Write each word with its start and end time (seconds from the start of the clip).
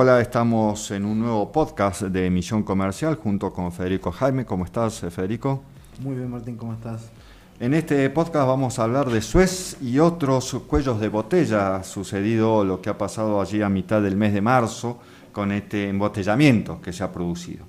Hola, 0.00 0.20
estamos 0.20 0.92
en 0.92 1.04
un 1.04 1.18
nuevo 1.18 1.50
podcast 1.50 2.02
de 2.02 2.26
Emisión 2.26 2.62
Comercial 2.62 3.16
junto 3.16 3.52
con 3.52 3.72
Federico 3.72 4.12
Jaime. 4.12 4.46
¿Cómo 4.46 4.64
estás, 4.64 5.00
Federico? 5.00 5.64
Muy 5.98 6.14
bien, 6.14 6.30
Martín, 6.30 6.56
¿cómo 6.56 6.72
estás? 6.72 7.10
En 7.58 7.74
este 7.74 8.08
podcast 8.10 8.46
vamos 8.46 8.78
a 8.78 8.84
hablar 8.84 9.10
de 9.10 9.20
Suez 9.20 9.76
y 9.82 9.98
otros 9.98 10.54
cuellos 10.68 11.00
de 11.00 11.08
botella. 11.08 11.74
Ha 11.74 11.82
sucedido 11.82 12.64
lo 12.64 12.80
que 12.80 12.90
ha 12.90 12.96
pasado 12.96 13.40
allí 13.40 13.60
a 13.60 13.68
mitad 13.68 14.00
del 14.00 14.14
mes 14.14 14.32
de 14.32 14.40
marzo 14.40 15.00
con 15.32 15.50
este 15.50 15.88
embotellamiento 15.88 16.80
que 16.80 16.92
se 16.92 17.02
ha 17.02 17.10
producido. 17.10 17.64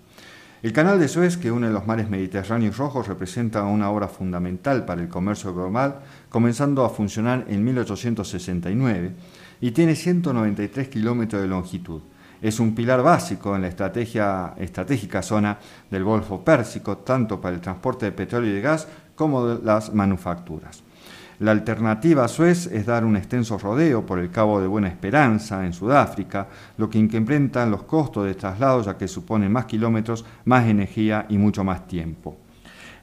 El 0.61 0.71
canal 0.71 0.99
de 0.99 1.07
Suez, 1.07 1.35
que 1.35 1.51
une 1.51 1.71
los 1.71 1.87
mares 1.87 2.11
Mediterráneo 2.11 2.67
y 2.67 2.71
Rojos, 2.71 3.07
representa 3.07 3.63
una 3.63 3.89
obra 3.89 4.07
fundamental 4.07 4.85
para 4.85 5.01
el 5.01 5.09
comercio 5.09 5.51
global, 5.51 6.01
comenzando 6.29 6.85
a 6.85 6.89
funcionar 6.91 7.45
en 7.47 7.63
1869 7.63 9.13
y 9.61 9.71
tiene 9.71 9.95
193 9.95 10.89
kilómetros 10.89 11.41
de 11.41 11.47
longitud. 11.47 12.01
Es 12.41 12.59
un 12.59 12.73
pilar 12.73 13.03
básico 13.03 13.55
en 13.55 13.63
la 13.63 13.67
estrategia, 13.67 14.53
estratégica 14.57 15.21
zona 15.21 15.57
del 15.91 16.05
Golfo 16.05 16.43
Pérsico, 16.43 16.97
tanto 16.99 17.41
para 17.41 17.55
el 17.55 17.61
transporte 17.61 18.05
de 18.05 18.11
petróleo 18.13 18.51
y 18.51 18.53
de 18.53 18.61
gas 18.61 18.87
como 19.15 19.45
de 19.45 19.63
las 19.63 19.93
manufacturas. 19.93 20.81
La 21.39 21.51
alternativa 21.51 22.25
a 22.25 22.27
Suez 22.27 22.67
es 22.67 22.85
dar 22.85 23.05
un 23.05 23.15
extenso 23.15 23.57
rodeo 23.57 24.05
por 24.05 24.19
el 24.19 24.29
Cabo 24.29 24.59
de 24.59 24.67
Buena 24.67 24.87
Esperanza 24.87 25.65
en 25.65 25.73
Sudáfrica, 25.73 26.47
lo 26.77 26.89
que 26.89 26.97
incrementa 26.97 27.65
los 27.65 27.83
costos 27.83 28.25
de 28.25 28.35
traslado 28.35 28.81
ya 28.83 28.97
que 28.97 29.07
supone 29.07 29.47
más 29.47 29.65
kilómetros, 29.65 30.25
más 30.45 30.67
energía 30.67 31.25
y 31.29 31.37
mucho 31.37 31.63
más 31.63 31.87
tiempo. 31.87 32.37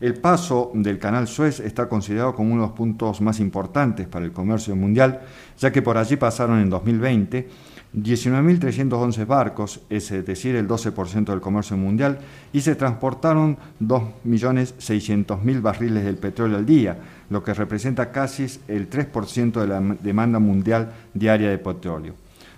El 0.00 0.14
paso 0.14 0.70
del 0.74 0.98
canal 0.98 1.26
Suez 1.26 1.60
está 1.60 1.88
considerado 1.88 2.34
como 2.34 2.52
uno 2.52 2.62
de 2.62 2.68
los 2.68 2.76
puntos 2.76 3.22
más 3.22 3.40
importantes 3.40 4.06
para 4.06 4.26
el 4.26 4.32
comercio 4.32 4.76
mundial, 4.76 5.20
ya 5.58 5.72
que 5.72 5.80
por 5.80 5.96
allí 5.96 6.16
pasaron 6.16 6.60
en 6.60 6.68
2020 6.68 7.48
19.311 7.96 9.26
barcos, 9.26 9.80
es 9.88 10.10
decir, 10.24 10.54
el 10.54 10.68
12% 10.68 11.24
del 11.24 11.40
comercio 11.40 11.76
mundial, 11.76 12.18
y 12.52 12.60
se 12.60 12.74
transportaron 12.74 13.56
2.600.000 13.80 15.62
barriles 15.62 16.04
del 16.04 16.16
petróleo 16.16 16.58
al 16.58 16.66
día, 16.66 16.98
lo 17.30 17.42
que 17.42 17.54
representa 17.54 18.12
casi 18.12 18.46
el 18.68 18.90
3% 18.90 19.60
de 19.60 19.66
la 19.66 19.80
demanda 20.02 20.38
mundial 20.38 20.92
diaria 21.14 21.48
de 21.48 21.58
petróleo. 21.58 22.14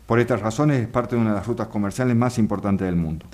Por 0.08 0.20
estas 0.20 0.40
razones 0.40 0.80
es 0.80 0.88
parte 0.88 1.14
de 1.14 1.20
una 1.20 1.32
de 1.32 1.36
las 1.36 1.46
rutas 1.46 1.68
comerciales 1.68 2.16
más 2.16 2.38
importantes 2.38 2.86
del 2.86 2.96
mundo. 2.96 3.26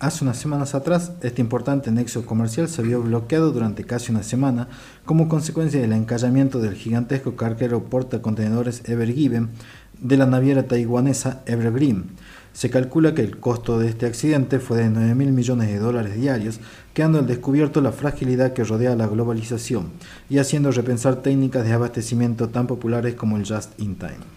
Hace 0.00 0.24
unas 0.24 0.36
semanas 0.36 0.74
atrás, 0.74 1.12
este 1.22 1.40
importante 1.40 1.92
nexo 1.92 2.26
comercial 2.26 2.66
se 2.66 2.82
vio 2.82 3.00
bloqueado 3.00 3.52
durante 3.52 3.84
casi 3.84 4.10
una 4.10 4.24
semana 4.24 4.66
como 5.04 5.28
consecuencia 5.28 5.80
del 5.80 5.92
encallamiento 5.92 6.58
del 6.58 6.74
gigantesco 6.74 7.36
carguero 7.36 7.84
portacontenedores 7.84 8.82
Ever 8.88 9.14
Given 9.14 9.50
de 10.00 10.16
la 10.16 10.26
naviera 10.26 10.64
taiwanesa 10.64 11.42
Evergreen. 11.46 12.04
Se 12.52 12.70
calcula 12.70 13.14
que 13.14 13.22
el 13.22 13.38
costo 13.38 13.78
de 13.78 13.88
este 13.88 14.06
accidente 14.06 14.60
fue 14.60 14.78
de 14.78 14.88
9 14.88 15.14
mil 15.14 15.32
millones 15.32 15.68
de 15.68 15.78
dólares 15.78 16.14
diarios, 16.14 16.58
quedando 16.94 17.18
al 17.18 17.26
descubierto 17.26 17.82
la 17.82 17.92
fragilidad 17.92 18.54
que 18.54 18.64
rodea 18.64 18.96
la 18.96 19.06
globalización 19.06 19.90
y 20.30 20.38
haciendo 20.38 20.70
repensar 20.70 21.16
técnicas 21.16 21.64
de 21.64 21.74
abastecimiento 21.74 22.48
tan 22.48 22.66
populares 22.66 23.14
como 23.14 23.36
el 23.36 23.46
Just 23.46 23.78
in 23.78 23.96
Time. 23.96 24.36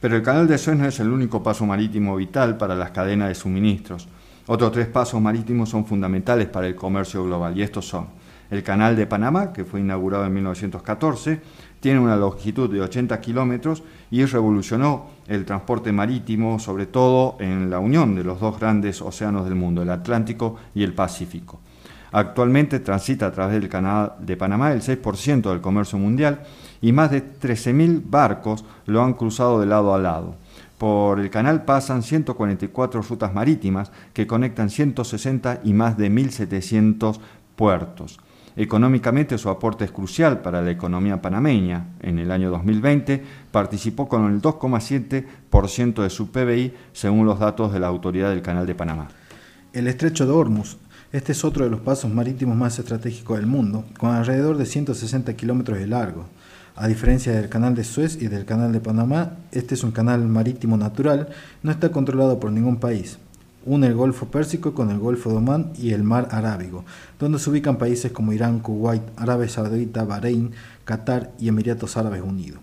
Pero 0.00 0.16
el 0.16 0.22
canal 0.22 0.46
de 0.46 0.56
Suez 0.56 0.78
no 0.78 0.86
es 0.86 0.98
el 1.00 1.10
único 1.10 1.42
paso 1.42 1.66
marítimo 1.66 2.16
vital 2.16 2.56
para 2.56 2.74
las 2.74 2.92
cadenas 2.92 3.28
de 3.28 3.34
suministros. 3.34 4.08
Otros 4.46 4.72
tres 4.72 4.86
pasos 4.86 5.20
marítimos 5.20 5.68
son 5.68 5.84
fundamentales 5.84 6.48
para 6.48 6.68
el 6.68 6.74
comercio 6.74 7.22
global 7.24 7.58
y 7.58 7.62
estos 7.62 7.86
son 7.86 8.06
el 8.50 8.62
canal 8.62 8.96
de 8.96 9.06
Panamá, 9.06 9.52
que 9.52 9.64
fue 9.64 9.80
inaugurado 9.80 10.24
en 10.24 10.34
1914, 10.34 11.40
tiene 11.80 12.00
una 12.00 12.16
longitud 12.16 12.70
de 12.72 12.80
80 12.80 13.20
kilómetros 13.20 13.82
y 14.10 14.24
revolucionó 14.24 15.06
el 15.26 15.44
transporte 15.44 15.92
marítimo, 15.92 16.58
sobre 16.58 16.86
todo 16.86 17.36
en 17.40 17.70
la 17.70 17.78
unión 17.78 18.14
de 18.14 18.24
los 18.24 18.40
dos 18.40 18.58
grandes 18.58 19.02
océanos 19.02 19.44
del 19.44 19.54
mundo, 19.54 19.82
el 19.82 19.90
Atlántico 19.90 20.56
y 20.74 20.82
el 20.82 20.94
Pacífico. 20.94 21.60
Actualmente 22.10 22.80
transita 22.80 23.26
a 23.26 23.32
través 23.32 23.60
del 23.60 23.68
canal 23.68 24.14
de 24.20 24.36
Panamá 24.36 24.72
el 24.72 24.80
6% 24.80 25.50
del 25.50 25.60
comercio 25.60 25.98
mundial 25.98 26.40
y 26.80 26.92
más 26.92 27.10
de 27.10 27.22
13.000 27.22 28.02
barcos 28.06 28.64
lo 28.86 29.02
han 29.02 29.12
cruzado 29.12 29.60
de 29.60 29.66
lado 29.66 29.94
a 29.94 29.98
lado. 29.98 30.34
Por 30.78 31.20
el 31.20 31.28
canal 31.28 31.64
pasan 31.64 32.02
144 32.02 33.02
rutas 33.02 33.34
marítimas 33.34 33.90
que 34.14 34.26
conectan 34.26 34.70
160 34.70 35.60
y 35.64 35.74
más 35.74 35.98
de 35.98 36.10
1.700 36.10 37.18
puertos. 37.56 38.20
Económicamente 38.60 39.38
su 39.38 39.50
aporte 39.50 39.84
es 39.84 39.92
crucial 39.92 40.40
para 40.40 40.60
la 40.60 40.72
economía 40.72 41.22
panameña. 41.22 41.90
En 42.00 42.18
el 42.18 42.32
año 42.32 42.50
2020 42.50 43.22
participó 43.52 44.08
con 44.08 44.26
el 44.26 44.42
2,7% 44.42 46.02
de 46.02 46.10
su 46.10 46.32
PBI 46.32 46.74
según 46.92 47.24
los 47.24 47.38
datos 47.38 47.72
de 47.72 47.78
la 47.78 47.86
Autoridad 47.86 48.30
del 48.30 48.42
Canal 48.42 48.66
de 48.66 48.74
Panamá. 48.74 49.06
El 49.72 49.86
estrecho 49.86 50.26
de 50.26 50.32
Hormuz. 50.32 50.76
Este 51.12 51.30
es 51.30 51.44
otro 51.44 51.66
de 51.66 51.70
los 51.70 51.78
pasos 51.78 52.12
marítimos 52.12 52.56
más 52.56 52.80
estratégicos 52.80 53.38
del 53.38 53.46
mundo, 53.46 53.84
con 53.96 54.10
alrededor 54.10 54.56
de 54.56 54.66
160 54.66 55.34
kilómetros 55.34 55.78
de 55.78 55.86
largo. 55.86 56.24
A 56.74 56.88
diferencia 56.88 57.32
del 57.32 57.48
canal 57.48 57.76
de 57.76 57.84
Suez 57.84 58.20
y 58.20 58.26
del 58.26 58.44
canal 58.44 58.72
de 58.72 58.80
Panamá, 58.80 59.36
este 59.52 59.76
es 59.76 59.84
un 59.84 59.92
canal 59.92 60.26
marítimo 60.26 60.76
natural, 60.76 61.28
no 61.62 61.70
está 61.70 61.92
controlado 61.92 62.40
por 62.40 62.50
ningún 62.50 62.78
país 62.80 63.20
une 63.68 63.86
el 63.86 63.94
Golfo 63.94 64.26
Pérsico 64.26 64.72
con 64.72 64.90
el 64.90 64.98
Golfo 64.98 65.30
de 65.30 65.36
Omán 65.36 65.72
y 65.78 65.90
el 65.90 66.02
Mar 66.02 66.28
Arábigo, 66.30 66.84
donde 67.18 67.38
se 67.38 67.50
ubican 67.50 67.76
países 67.76 68.12
como 68.12 68.32
Irán, 68.32 68.60
Kuwait, 68.60 69.02
Arabia 69.16 69.48
Saudita, 69.48 70.04
Bahrein, 70.04 70.52
Qatar 70.86 71.32
y 71.38 71.48
Emiratos 71.48 71.98
Árabes 71.98 72.22
Unidos. 72.22 72.60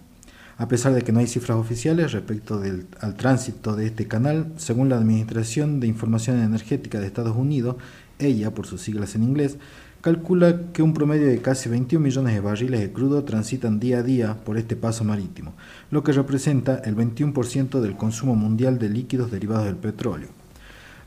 A 0.57 0.67
pesar 0.67 0.93
de 0.93 1.03
que 1.03 1.11
no 1.11 1.19
hay 1.19 1.27
cifras 1.27 1.57
oficiales 1.57 2.11
respecto 2.11 2.61
al 3.01 3.15
tránsito 3.15 3.75
de 3.75 3.85
este 3.85 4.07
canal, 4.07 4.51
según 4.57 4.89
la 4.89 4.95
Administración 4.95 5.79
de 5.79 5.87
Información 5.87 6.39
Energética 6.39 6.99
de 6.99 7.05
Estados 7.05 7.35
Unidos, 7.37 7.75
ella, 8.17 8.53
por 8.53 8.65
sus 8.65 8.81
siglas 8.81 9.13
en 9.13 9.23
inglés, 9.23 9.57
calcula 10.01 10.71
que 10.71 10.81
un 10.81 10.93
promedio 10.93 11.27
de 11.27 11.41
casi 11.41 11.69
21 11.69 12.03
millones 12.03 12.33
de 12.33 12.39
barriles 12.39 12.79
de 12.79 12.91
crudo 12.91 13.23
transitan 13.25 13.79
día 13.79 13.99
a 13.99 14.03
día 14.03 14.37
por 14.43 14.57
este 14.57 14.75
paso 14.75 15.03
marítimo, 15.03 15.53
lo 15.91 16.03
que 16.03 16.13
representa 16.13 16.77
el 16.85 16.95
21% 16.95 17.81
del 17.81 17.97
consumo 17.97 18.35
mundial 18.35 18.79
de 18.79 18.89
líquidos 18.89 19.29
derivados 19.29 19.65
del 19.65 19.75
petróleo. 19.75 20.44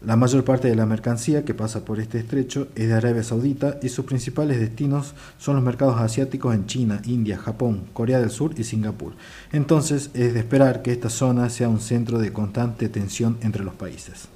La 0.01 0.15
mayor 0.15 0.45
parte 0.45 0.69
de 0.69 0.77
la 0.77 0.87
mercancía 0.87 1.45
que 1.45 1.55
pasa 1.55 1.85
por 1.85 1.99
este 1.99 2.21
estrecho 2.21 2.69
es 2.77 2.87
de 2.87 2.95
Arabia 2.95 3.25
Saudita 3.25 3.79
y 3.83 3.89
sus 3.89 4.05
principales 4.05 4.61
destinos 4.61 5.15
son 5.39 5.57
los 5.57 5.65
mercados 5.65 6.01
asiáticos 6.01 6.55
en 6.55 6.67
China, 6.67 7.03
India, 7.05 7.37
Japón, 7.37 7.83
Corea 7.93 8.21
del 8.21 8.31
Sur 8.31 8.53
y 8.57 8.63
Singapur. 8.63 9.15
Entonces 9.51 10.11
es 10.15 10.35
de 10.35 10.39
esperar 10.39 10.83
que 10.83 10.93
esta 10.93 11.11
zona 11.11 11.51
sea 11.51 11.69
un 11.69 11.81
centro 11.81 12.21
de 12.21 12.33
constante 12.33 12.89
tensión 12.89 13.39
entre 13.41 13.65
los 13.65 13.75
países. 13.75 14.29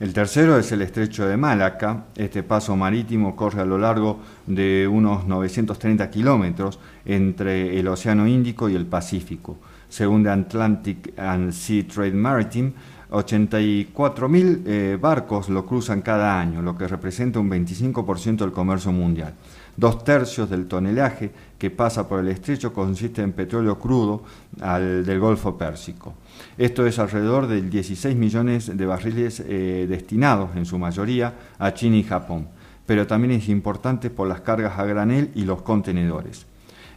El 0.00 0.14
tercero 0.14 0.56
es 0.58 0.72
el 0.72 0.80
estrecho 0.80 1.28
de 1.28 1.36
Malaca. 1.36 2.04
Este 2.16 2.42
paso 2.42 2.74
marítimo 2.74 3.36
corre 3.36 3.60
a 3.60 3.66
lo 3.66 3.76
largo 3.76 4.20
de 4.46 4.88
unos 4.90 5.26
930 5.26 6.08
kilómetros 6.08 6.78
entre 7.04 7.78
el 7.78 7.88
Océano 7.88 8.26
Índico 8.26 8.70
y 8.70 8.74
el 8.74 8.86
Pacífico. 8.86 9.58
Según 9.88 10.22
The 10.22 10.30
Atlantic 10.30 11.18
and 11.18 11.52
Sea 11.52 11.86
Trade 11.86 12.12
Maritime, 12.12 12.72
84.000 13.10 14.62
eh, 14.66 14.98
barcos 15.00 15.48
lo 15.48 15.64
cruzan 15.64 16.02
cada 16.02 16.38
año, 16.38 16.60
lo 16.60 16.76
que 16.76 16.86
representa 16.86 17.40
un 17.40 17.50
25% 17.50 18.36
del 18.36 18.52
comercio 18.52 18.92
mundial. 18.92 19.32
Dos 19.76 20.04
tercios 20.04 20.50
del 20.50 20.66
tonelaje 20.66 21.30
que 21.56 21.70
pasa 21.70 22.06
por 22.06 22.20
el 22.20 22.28
estrecho 22.28 22.72
consiste 22.72 23.22
en 23.22 23.32
petróleo 23.32 23.78
crudo 23.78 24.24
del 24.56 25.20
Golfo 25.20 25.56
Pérsico. 25.56 26.14
Esto 26.58 26.84
es 26.84 26.98
alrededor 26.98 27.46
de 27.46 27.62
16 27.62 28.16
millones 28.16 28.76
de 28.76 28.86
barriles 28.86 29.40
eh, 29.46 29.86
destinados, 29.88 30.50
en 30.56 30.66
su 30.66 30.78
mayoría, 30.78 31.32
a 31.58 31.72
China 31.72 31.96
y 31.96 32.02
Japón, 32.02 32.48
pero 32.86 33.06
también 33.06 33.34
es 33.34 33.48
importante 33.48 34.10
por 34.10 34.28
las 34.28 34.40
cargas 34.40 34.78
a 34.78 34.84
granel 34.84 35.30
y 35.34 35.44
los 35.44 35.62
contenedores. 35.62 36.46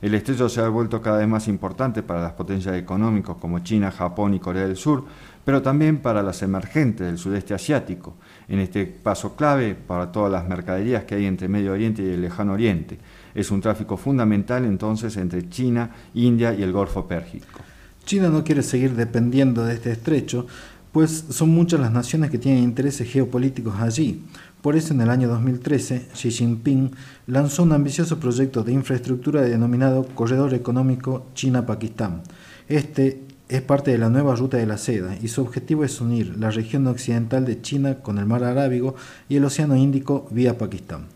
El 0.01 0.15
estrecho 0.15 0.49
se 0.49 0.61
ha 0.61 0.67
vuelto 0.67 0.99
cada 0.99 1.19
vez 1.19 1.27
más 1.27 1.47
importante 1.47 2.01
para 2.01 2.23
las 2.23 2.33
potencias 2.33 2.75
económicas 2.75 3.35
como 3.39 3.59
China, 3.59 3.91
Japón 3.91 4.33
y 4.33 4.39
Corea 4.39 4.65
del 4.65 4.75
Sur, 4.75 5.05
pero 5.45 5.61
también 5.61 5.99
para 5.99 6.23
las 6.23 6.41
emergentes 6.41 7.05
del 7.05 7.19
sudeste 7.19 7.53
asiático, 7.53 8.15
en 8.47 8.59
este 8.59 8.87
paso 8.87 9.35
clave 9.35 9.75
para 9.75 10.11
todas 10.11 10.31
las 10.31 10.47
mercaderías 10.47 11.03
que 11.03 11.15
hay 11.15 11.25
entre 11.25 11.47
Medio 11.47 11.73
Oriente 11.73 12.01
y 12.01 12.09
el 12.09 12.21
Lejano 12.21 12.53
Oriente. 12.53 12.97
Es 13.35 13.51
un 13.51 13.61
tráfico 13.61 13.95
fundamental 13.95 14.65
entonces 14.65 15.17
entre 15.17 15.47
China, 15.49 15.91
India 16.15 16.51
y 16.53 16.63
el 16.63 16.71
Golfo 16.71 17.07
Pérsico. 17.07 17.59
China 18.03 18.29
no 18.29 18.43
quiere 18.43 18.63
seguir 18.63 18.95
dependiendo 18.95 19.63
de 19.65 19.75
este 19.75 19.91
estrecho, 19.91 20.47
pues 20.91 21.25
son 21.29 21.49
muchas 21.49 21.79
las 21.79 21.91
naciones 21.91 22.29
que 22.29 22.37
tienen 22.37 22.63
intereses 22.63 23.09
geopolíticos 23.09 23.79
allí. 23.79 24.23
Por 24.61 24.75
eso 24.75 24.93
en 24.93 25.01
el 25.01 25.09
año 25.09 25.27
2013 25.27 26.09
Xi 26.13 26.29
Jinping 26.29 26.91
lanzó 27.25 27.63
un 27.63 27.73
ambicioso 27.73 28.19
proyecto 28.19 28.63
de 28.63 28.73
infraestructura 28.73 29.41
denominado 29.41 30.05
Corredor 30.13 30.53
Económico 30.53 31.25
China-Pakistán. 31.33 32.21
Este 32.69 33.23
es 33.49 33.63
parte 33.63 33.89
de 33.89 33.97
la 33.97 34.09
nueva 34.09 34.35
ruta 34.35 34.57
de 34.57 34.67
la 34.67 34.77
seda 34.77 35.17
y 35.19 35.29
su 35.29 35.41
objetivo 35.41 35.83
es 35.83 35.99
unir 35.99 36.37
la 36.37 36.51
región 36.51 36.85
occidental 36.85 37.43
de 37.43 37.59
China 37.59 38.01
con 38.03 38.19
el 38.19 38.27
mar 38.27 38.43
Arábigo 38.43 38.95
y 39.27 39.37
el 39.37 39.45
Océano 39.45 39.75
Índico 39.75 40.27
vía 40.29 40.59
Pakistán. 40.59 41.07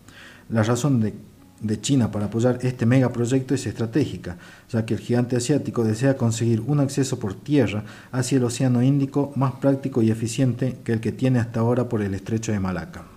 La 0.49 0.63
razón 0.63 0.99
de 0.99 1.81
China 1.81 2.09
para 2.09 2.25
apoyar 2.25 2.57
este 2.63 2.87
megaproyecto 2.87 3.53
es 3.53 3.67
estratégica, 3.67 4.37
ya 4.71 4.87
que 4.87 4.95
el 4.95 4.99
gigante 4.99 5.35
asiático 5.35 5.83
desea 5.83 6.17
conseguir 6.17 6.61
un 6.61 6.79
acceso 6.79 7.19
por 7.19 7.35
tierra 7.35 7.83
hacia 8.11 8.39
el 8.39 8.43
Océano 8.43 8.81
Índico 8.81 9.33
más 9.35 9.53
práctico 9.53 10.01
y 10.01 10.09
eficiente 10.09 10.79
que 10.83 10.93
el 10.93 10.99
que 10.99 11.11
tiene 11.11 11.37
hasta 11.37 11.59
ahora 11.59 11.87
por 11.87 12.01
el 12.01 12.15
estrecho 12.15 12.51
de 12.51 12.59
Malaca. 12.59 13.14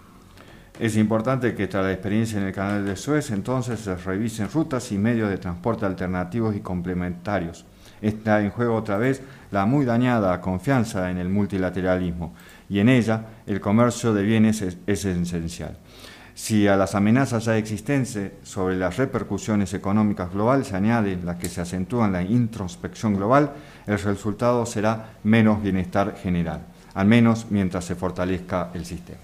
Es 0.79 0.97
importante 0.97 1.57
que 1.57 1.67
tras 1.67 1.85
la 1.85 1.93
experiencia 1.93 2.39
en 2.39 2.47
el 2.47 2.53
canal 2.53 2.87
de 2.87 2.95
Suez 2.95 3.33
entonces 3.33 3.81
se 3.81 3.97
revisen 3.97 4.49
rutas 4.49 4.93
y 4.93 4.99
medios 4.99 5.29
de 5.29 5.37
transporte 5.37 5.85
alternativos 5.85 6.55
y 6.55 6.61
complementarios. 6.61 7.65
Está 8.01 8.41
en 8.41 8.51
juego 8.51 8.77
otra 8.77 8.97
vez 8.97 9.21
la 9.51 9.67
muy 9.67 9.85
dañada 9.85 10.41
confianza 10.41 11.11
en 11.11 11.19
el 11.19 11.29
multilateralismo 11.29 12.33
y 12.69 12.79
en 12.79 12.91
ella 12.91 13.27
el 13.49 13.61
comercio 13.61 14.15
de 14.15 14.23
bienes 14.23 14.63
es, 14.63 14.79
es 14.87 15.05
esencial. 15.05 15.77
Si 16.37 16.69
a 16.69 16.77
las 16.77 16.95
amenazas 16.95 17.47
ya 17.47 17.57
existentes 17.57 18.31
sobre 18.45 18.77
las 18.77 18.97
repercusiones 18.99 19.75
económicas 19.75 20.33
globales 20.33 20.69
se 20.69 20.77
añade 20.77 21.19
la 21.25 21.39
que 21.39 21.49
se 21.49 21.61
acentúa 21.61 22.07
en 22.07 22.13
la 22.13 22.23
introspección 22.23 23.17
global, 23.17 23.51
el 23.89 23.99
resultado 23.99 24.65
será 24.65 25.15
menos 25.25 25.61
bienestar 25.61 26.15
general, 26.23 26.61
al 26.95 27.09
menos 27.09 27.47
mientras 27.51 27.85
se 27.85 27.97
fortalezca 27.97 28.71
el 28.75 28.85
sistema. 28.85 29.19